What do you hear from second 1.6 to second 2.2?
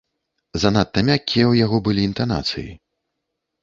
яго былі